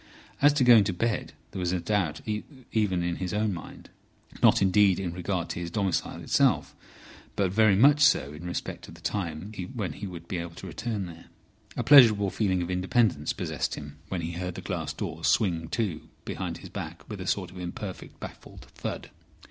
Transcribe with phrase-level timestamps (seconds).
[0.41, 2.21] As to going to bed, there was a doubt
[2.71, 3.91] even in his own mind.
[4.41, 6.75] Not indeed in regard to his domicile itself,
[7.35, 10.65] but very much so in respect of the time when he would be able to
[10.65, 11.25] return there.
[11.77, 16.01] A pleasurable feeling of independence possessed him when he heard the glass doors swing to
[16.25, 19.11] behind his back with a sort of imperfect baffled thud.